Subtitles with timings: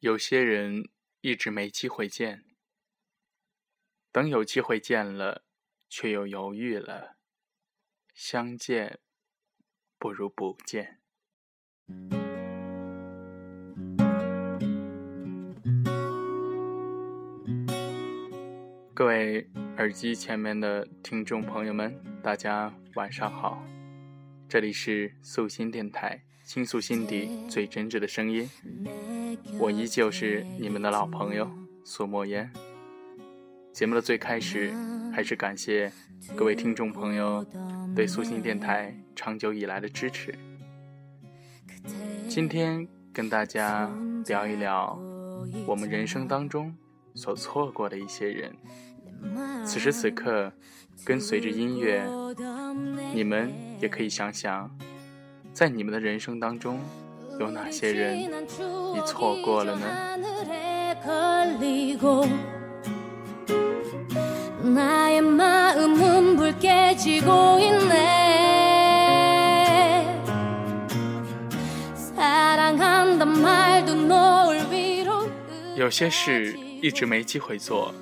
[0.00, 0.88] 有些人
[1.20, 2.42] 一直没机会见，
[4.10, 5.44] 等有机会见了，
[5.90, 7.18] 却又犹豫了。
[8.14, 9.00] 相见
[9.98, 11.00] 不如不见。
[18.94, 23.62] 各位耳机前面的听众朋友们，大家晚上好，
[24.48, 26.24] 这里是素心电台。
[26.42, 28.50] 倾诉心底最真挚的声音，
[29.60, 31.46] 我依旧是你们的老朋友
[31.84, 32.50] 苏莫言。
[33.74, 34.72] 节目的最开始，
[35.12, 35.92] 还是感谢
[36.34, 37.44] 各位听众朋友
[37.94, 40.34] 对苏心电台长久以来的支持。
[42.26, 43.90] 今天跟大家
[44.26, 44.98] 聊一聊
[45.66, 46.74] 我们人生当中
[47.14, 48.56] 所错过的一些人。
[49.66, 50.50] 此时此刻，
[51.04, 52.02] 跟随着音乐，
[53.12, 54.74] 你们也可以想想。
[55.52, 56.80] 在你们的人生当中，
[57.40, 59.86] 有哪些人你错过了呢？
[75.76, 77.94] 有些事一直没机会做，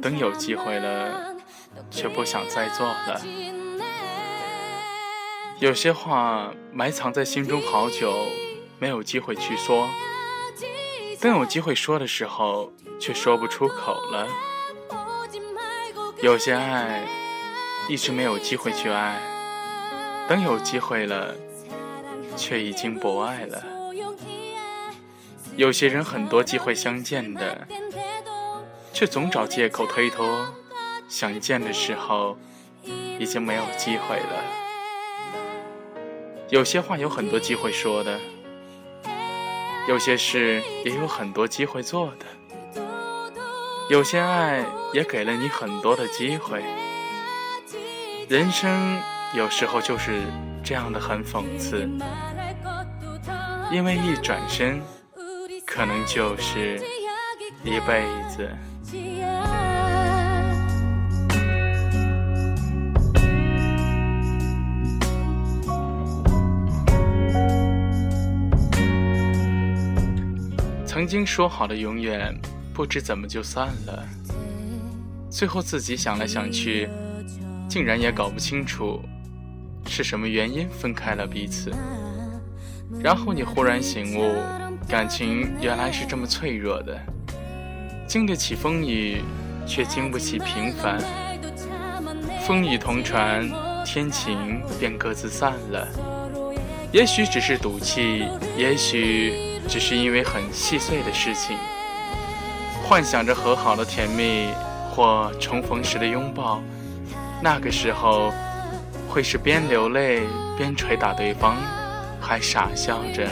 [0.00, 1.34] 等有机会了，
[1.90, 3.20] 却不想再做了。
[5.58, 8.12] 有些话埋藏在心中好久，
[8.78, 9.86] 没有机会去说；
[11.20, 14.28] 等有机会说的时候，却说不出口了。
[16.20, 17.04] 有些爱
[17.88, 19.20] 一直没有机会去爱，
[20.28, 21.34] 等有机会了，
[22.36, 23.62] 却已经不爱了。
[25.56, 27.66] 有些人很多机会相见的，
[28.92, 30.48] 却总找借口推脱，
[31.08, 32.36] 想见的时候，
[33.18, 34.44] 已经没有机会了。
[36.48, 38.18] 有些话有很多机会说的，
[39.86, 42.80] 有些事也有很多机会做的，
[43.90, 46.64] 有些爱也给了你很多的机会。
[48.28, 48.98] 人生
[49.34, 50.22] 有时候就是
[50.64, 51.86] 这样的，很讽刺，
[53.70, 54.80] 因为一转身，
[55.66, 56.80] 可能就是
[57.62, 58.50] 一辈子。
[70.94, 72.32] 曾经说好的永远，
[72.72, 74.06] 不知怎么就散了。
[75.28, 76.88] 最后自己想来想去，
[77.68, 79.02] 竟然也搞不清楚
[79.88, 81.72] 是什么原因分开了彼此。
[83.00, 84.36] 然后你忽然醒悟，
[84.88, 86.96] 感情原来是这么脆弱的，
[88.06, 89.20] 经得起风雨，
[89.66, 91.00] 却经不起平凡。
[92.46, 93.50] 风雨同船，
[93.84, 95.88] 天晴便各自散了。
[96.92, 99.53] 也许只是赌气，也许。
[99.68, 101.56] 只是因为很细碎的事情，
[102.84, 104.48] 幻想着和好的甜蜜
[104.90, 106.60] 或重逢时的拥抱，
[107.42, 108.32] 那个时候
[109.08, 110.22] 会是边流泪
[110.56, 111.56] 边捶打对方，
[112.20, 113.28] 还傻笑着，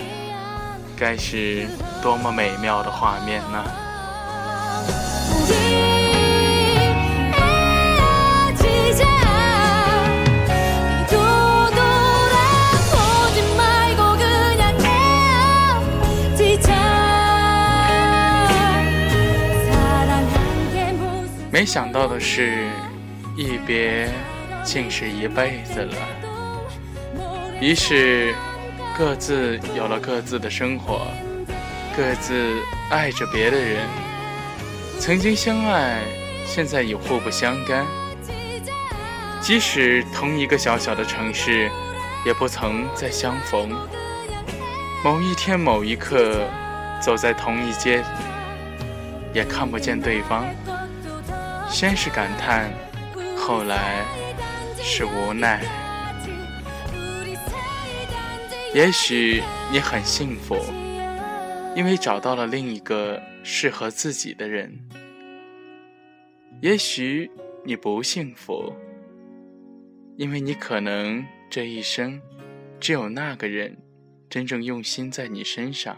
[0.96, 1.66] 该是
[2.02, 3.64] 多么美妙的画面呢？
[21.62, 22.66] 没想到的是，
[23.36, 24.10] 一别
[24.64, 25.94] 竟是一辈子了。
[27.60, 28.34] 于是，
[28.98, 31.06] 各自有了各自的生活，
[31.96, 33.86] 各自爱着别的人。
[34.98, 36.00] 曾经相爱，
[36.44, 37.86] 现在已互不相干。
[39.40, 41.70] 即使同一个小小的城市，
[42.26, 43.70] 也不曾再相逢。
[45.04, 46.40] 某一天，某一刻，
[47.00, 48.02] 走在同一街，
[49.32, 50.44] 也看不见对方。
[51.72, 52.70] 先是感叹，
[53.34, 54.04] 后来
[54.76, 55.64] 是无奈。
[58.74, 60.54] 也许你很幸福，
[61.74, 64.70] 因为找到了另一个适合自己的人；
[66.60, 67.30] 也许
[67.64, 68.70] 你不幸福，
[70.18, 72.20] 因为你可能这一生
[72.78, 73.78] 只有那个人
[74.28, 75.96] 真正用心在你身上。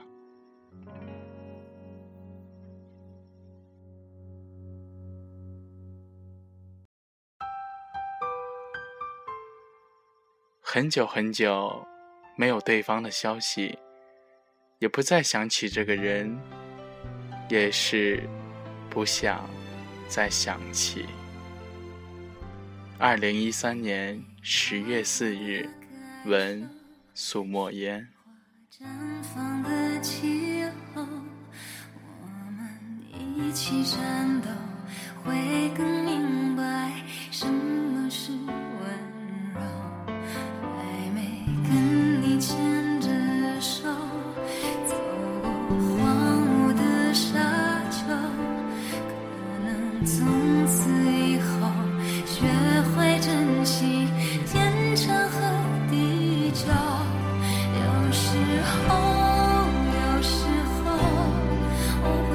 [10.75, 11.87] 很久很久，
[12.35, 13.79] 没有对方的消息，
[14.81, 16.37] 也不再想起这个人，
[17.49, 18.29] 也是
[18.91, 19.49] 不想
[20.09, 21.07] 再想起。
[22.99, 25.71] 二零一三年十月四日，
[26.27, 26.69] 文
[27.15, 28.09] 苏墨烟。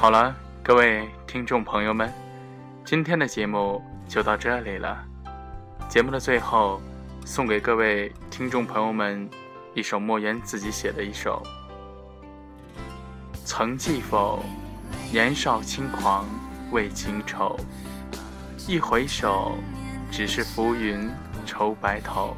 [0.00, 2.08] 好了，各位听众朋友们，
[2.84, 5.04] 今天的节目就到这里了。
[5.88, 6.80] 节目的最后，
[7.26, 9.28] 送给各位听众朋友们
[9.74, 11.42] 一首莫言自己写的一首。
[13.44, 14.44] 曾记否？
[15.10, 16.24] 年少轻狂
[16.70, 17.58] 为情愁，
[18.68, 19.58] 一回首，
[20.12, 21.10] 只是浮云
[21.44, 22.36] 愁白头。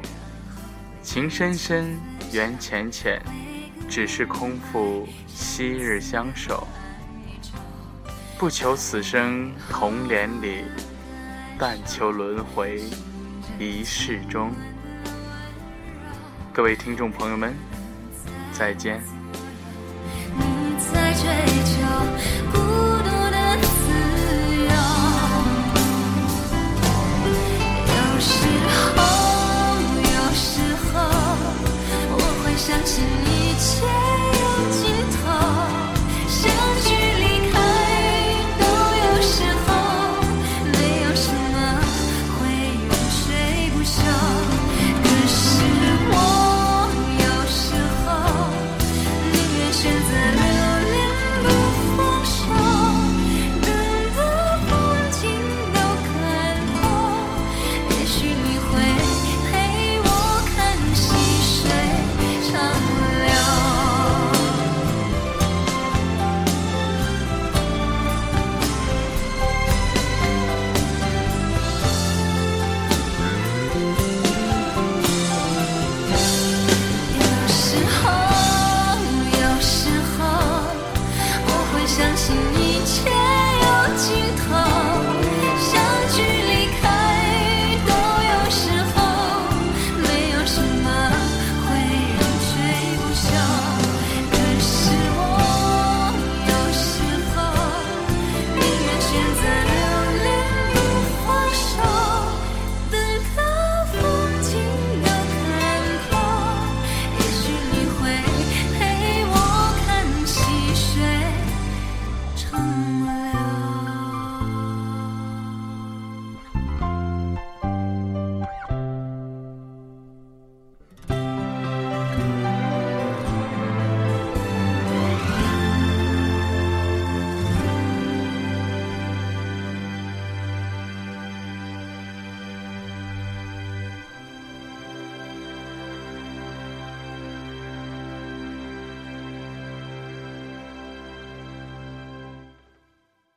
[1.03, 1.95] 情深深，
[2.33, 3.21] 缘浅浅，
[3.87, 6.67] 只是空负昔日相守。
[8.41, 10.65] 不求此生同连理，
[11.59, 12.81] 但求轮回
[13.59, 14.51] 一世中。
[16.51, 17.53] 各位听众朋友们，
[18.51, 18.99] 再见。